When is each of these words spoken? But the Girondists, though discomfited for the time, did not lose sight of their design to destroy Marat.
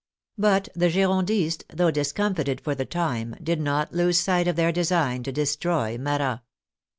But 0.39 0.67
the 0.73 0.89
Girondists, 0.89 1.63
though 1.71 1.91
discomfited 1.91 2.59
for 2.59 2.73
the 2.73 2.85
time, 2.87 3.35
did 3.39 3.61
not 3.61 3.93
lose 3.93 4.17
sight 4.19 4.47
of 4.47 4.55
their 4.55 4.71
design 4.71 5.21
to 5.21 5.31
destroy 5.31 5.95
Marat. 5.99 6.39